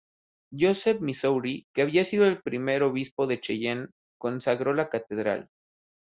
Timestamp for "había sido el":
1.83-2.41